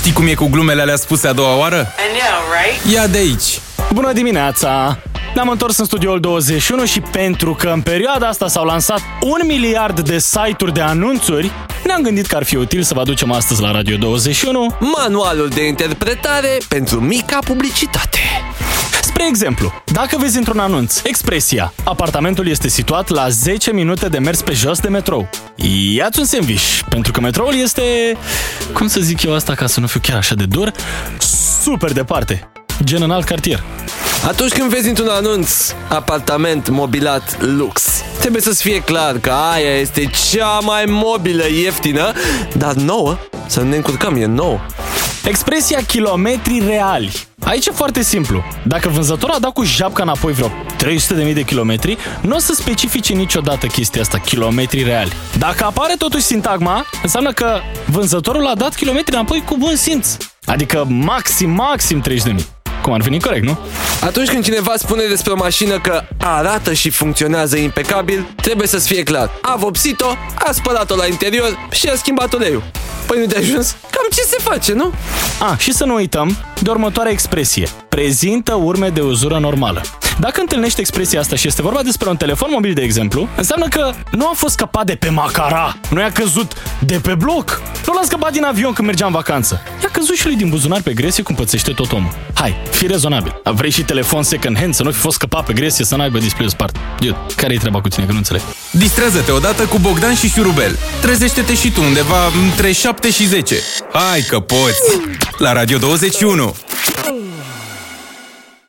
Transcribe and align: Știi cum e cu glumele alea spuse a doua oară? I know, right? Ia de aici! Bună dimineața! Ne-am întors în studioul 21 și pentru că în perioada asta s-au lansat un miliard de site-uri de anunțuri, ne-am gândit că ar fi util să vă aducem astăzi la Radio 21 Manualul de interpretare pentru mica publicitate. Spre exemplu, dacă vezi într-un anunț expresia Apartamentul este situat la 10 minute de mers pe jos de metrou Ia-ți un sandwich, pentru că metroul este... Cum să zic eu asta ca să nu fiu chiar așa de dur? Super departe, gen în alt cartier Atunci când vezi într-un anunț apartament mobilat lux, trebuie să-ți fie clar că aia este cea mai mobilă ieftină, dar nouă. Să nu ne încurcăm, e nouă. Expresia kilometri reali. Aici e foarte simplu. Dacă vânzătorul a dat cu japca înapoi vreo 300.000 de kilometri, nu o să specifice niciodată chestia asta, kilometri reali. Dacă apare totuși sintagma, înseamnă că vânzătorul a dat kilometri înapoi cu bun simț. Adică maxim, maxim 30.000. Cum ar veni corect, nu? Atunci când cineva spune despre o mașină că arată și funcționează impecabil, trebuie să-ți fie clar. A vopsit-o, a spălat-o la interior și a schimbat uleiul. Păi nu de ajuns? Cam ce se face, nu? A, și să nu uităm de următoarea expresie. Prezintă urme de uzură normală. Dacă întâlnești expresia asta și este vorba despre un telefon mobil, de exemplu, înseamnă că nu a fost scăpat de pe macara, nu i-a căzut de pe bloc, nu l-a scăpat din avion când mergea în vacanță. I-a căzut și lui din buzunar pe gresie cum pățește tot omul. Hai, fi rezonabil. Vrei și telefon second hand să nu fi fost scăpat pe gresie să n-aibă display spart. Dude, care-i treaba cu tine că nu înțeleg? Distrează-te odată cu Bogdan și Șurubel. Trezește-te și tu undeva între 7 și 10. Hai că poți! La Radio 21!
Știi 0.00 0.12
cum 0.12 0.26
e 0.26 0.34
cu 0.34 0.46
glumele 0.46 0.80
alea 0.80 0.96
spuse 0.96 1.28
a 1.28 1.32
doua 1.32 1.56
oară? 1.56 1.76
I 1.76 2.18
know, 2.18 2.40
right? 2.62 2.94
Ia 2.94 3.06
de 3.06 3.18
aici! 3.18 3.60
Bună 3.92 4.12
dimineața! 4.12 4.98
Ne-am 5.34 5.48
întors 5.48 5.78
în 5.78 5.84
studioul 5.84 6.20
21 6.20 6.84
și 6.84 7.00
pentru 7.00 7.54
că 7.54 7.68
în 7.68 7.80
perioada 7.80 8.26
asta 8.26 8.48
s-au 8.48 8.64
lansat 8.64 9.00
un 9.20 9.46
miliard 9.46 10.00
de 10.00 10.18
site-uri 10.18 10.72
de 10.72 10.80
anunțuri, 10.80 11.50
ne-am 11.84 12.02
gândit 12.02 12.26
că 12.26 12.36
ar 12.36 12.44
fi 12.44 12.56
util 12.56 12.82
să 12.82 12.94
vă 12.94 13.00
aducem 13.00 13.32
astăzi 13.32 13.60
la 13.60 13.70
Radio 13.70 13.96
21 13.96 14.76
Manualul 14.96 15.48
de 15.48 15.66
interpretare 15.66 16.58
pentru 16.68 17.00
mica 17.00 17.38
publicitate. 17.44 18.18
Spre 19.20 19.32
exemplu, 19.32 19.82
dacă 19.92 20.16
vezi 20.18 20.36
într-un 20.36 20.58
anunț 20.58 21.00
expresia 21.02 21.72
Apartamentul 21.84 22.48
este 22.48 22.68
situat 22.68 23.08
la 23.08 23.28
10 23.28 23.72
minute 23.72 24.08
de 24.08 24.18
mers 24.18 24.42
pe 24.42 24.52
jos 24.52 24.78
de 24.78 24.88
metrou 24.88 25.28
Ia-ți 25.94 26.18
un 26.18 26.24
sandwich, 26.24 26.80
pentru 26.88 27.12
că 27.12 27.20
metroul 27.20 27.54
este... 27.54 27.82
Cum 28.72 28.86
să 28.86 29.00
zic 29.00 29.22
eu 29.22 29.34
asta 29.34 29.54
ca 29.54 29.66
să 29.66 29.80
nu 29.80 29.86
fiu 29.86 30.00
chiar 30.02 30.16
așa 30.16 30.34
de 30.34 30.44
dur? 30.44 30.72
Super 31.62 31.92
departe, 31.92 32.48
gen 32.84 33.02
în 33.02 33.10
alt 33.10 33.24
cartier 33.24 33.62
Atunci 34.26 34.52
când 34.52 34.70
vezi 34.70 34.88
într-un 34.88 35.08
anunț 35.08 35.74
apartament 35.88 36.68
mobilat 36.68 37.42
lux, 37.42 37.82
trebuie 38.18 38.42
să-ți 38.42 38.62
fie 38.62 38.82
clar 38.82 39.18
că 39.18 39.30
aia 39.30 39.78
este 39.78 40.10
cea 40.30 40.58
mai 40.58 40.84
mobilă 40.86 41.44
ieftină, 41.62 42.12
dar 42.56 42.72
nouă. 42.72 43.18
Să 43.46 43.60
nu 43.60 43.68
ne 43.68 43.76
încurcăm, 43.76 44.16
e 44.16 44.24
nouă. 44.24 44.60
Expresia 45.24 45.80
kilometri 45.86 46.62
reali. 46.66 47.28
Aici 47.50 47.66
e 47.66 47.70
foarte 47.70 48.02
simplu. 48.02 48.44
Dacă 48.66 48.88
vânzătorul 48.88 49.34
a 49.34 49.38
dat 49.38 49.52
cu 49.52 49.64
japca 49.64 50.02
înapoi 50.02 50.32
vreo 50.32 50.50
300.000 51.28 51.34
de 51.34 51.42
kilometri, 51.42 51.98
nu 52.20 52.36
o 52.36 52.38
să 52.38 52.52
specifice 52.54 53.12
niciodată 53.12 53.66
chestia 53.66 54.00
asta, 54.00 54.18
kilometri 54.18 54.82
reali. 54.82 55.12
Dacă 55.38 55.64
apare 55.64 55.94
totuși 55.98 56.22
sintagma, 56.22 56.86
înseamnă 57.02 57.32
că 57.32 57.60
vânzătorul 57.86 58.46
a 58.46 58.54
dat 58.54 58.74
kilometri 58.74 59.14
înapoi 59.14 59.42
cu 59.46 59.56
bun 59.56 59.76
simț. 59.76 60.16
Adică 60.44 60.84
maxim, 60.88 61.50
maxim 61.50 62.02
30.000. 62.08 62.34
Cum 62.82 62.92
ar 62.92 63.00
veni 63.00 63.20
corect, 63.20 63.44
nu? 63.44 63.58
Atunci 64.00 64.28
când 64.28 64.44
cineva 64.44 64.72
spune 64.76 65.04
despre 65.04 65.32
o 65.32 65.36
mașină 65.36 65.80
că 65.80 66.02
arată 66.18 66.72
și 66.72 66.90
funcționează 66.90 67.56
impecabil, 67.56 68.26
trebuie 68.42 68.66
să-ți 68.66 68.86
fie 68.86 69.02
clar. 69.02 69.30
A 69.42 69.56
vopsit-o, 69.56 70.08
a 70.34 70.52
spălat-o 70.52 70.96
la 70.96 71.06
interior 71.06 71.68
și 71.70 71.86
a 71.88 71.94
schimbat 71.94 72.32
uleiul. 72.32 72.62
Păi 73.06 73.18
nu 73.18 73.26
de 73.26 73.36
ajuns? 73.36 73.76
Cam 74.10 74.24
ce 74.24 74.30
se 74.30 74.36
face, 74.42 74.72
nu? 74.72 74.92
A, 75.40 75.56
și 75.56 75.72
să 75.72 75.84
nu 75.84 75.94
uităm 75.94 76.36
de 76.60 76.70
următoarea 76.70 77.12
expresie. 77.12 77.68
Prezintă 77.88 78.54
urme 78.54 78.88
de 78.88 79.00
uzură 79.00 79.38
normală. 79.38 79.82
Dacă 80.20 80.40
întâlnești 80.40 80.80
expresia 80.80 81.20
asta 81.20 81.36
și 81.36 81.46
este 81.46 81.62
vorba 81.62 81.82
despre 81.82 82.08
un 82.08 82.16
telefon 82.16 82.48
mobil, 82.52 82.74
de 82.74 82.80
exemplu, 82.80 83.28
înseamnă 83.36 83.68
că 83.68 83.92
nu 84.10 84.26
a 84.26 84.32
fost 84.34 84.52
scăpat 84.52 84.86
de 84.86 84.94
pe 84.94 85.08
macara, 85.08 85.76
nu 85.90 86.00
i-a 86.00 86.12
căzut 86.12 86.52
de 86.78 86.98
pe 87.02 87.14
bloc, 87.14 87.62
nu 87.86 87.92
l-a 87.92 88.00
scăpat 88.04 88.32
din 88.32 88.44
avion 88.44 88.72
când 88.72 88.86
mergea 88.86 89.06
în 89.06 89.12
vacanță. 89.12 89.62
I-a 89.82 89.88
căzut 89.92 90.16
și 90.16 90.26
lui 90.26 90.36
din 90.36 90.48
buzunar 90.48 90.80
pe 90.82 90.92
gresie 90.92 91.22
cum 91.22 91.34
pățește 91.34 91.72
tot 91.72 91.92
omul. 91.92 92.12
Hai, 92.34 92.56
fi 92.70 92.86
rezonabil. 92.86 93.40
Vrei 93.44 93.70
și 93.70 93.82
telefon 93.82 94.22
second 94.22 94.58
hand 94.58 94.74
să 94.74 94.82
nu 94.82 94.90
fi 94.90 94.98
fost 94.98 95.14
scăpat 95.14 95.44
pe 95.44 95.52
gresie 95.52 95.84
să 95.84 95.96
n-aibă 95.96 96.18
display 96.18 96.50
spart. 96.50 96.76
Dude, 96.98 97.16
care-i 97.36 97.58
treaba 97.58 97.80
cu 97.80 97.88
tine 97.88 98.06
că 98.06 98.12
nu 98.12 98.18
înțeleg? 98.18 98.42
Distrează-te 98.70 99.32
odată 99.32 99.64
cu 99.64 99.78
Bogdan 99.78 100.14
și 100.14 100.28
Șurubel. 100.28 100.78
Trezește-te 101.00 101.54
și 101.54 101.70
tu 101.70 101.82
undeva 101.82 102.26
între 102.44 102.72
7 102.72 103.10
și 103.10 103.26
10. 103.26 103.56
Hai 103.92 104.20
că 104.20 104.40
poți! 104.40 105.00
La 105.38 105.52
Radio 105.52 105.78
21! 105.78 106.54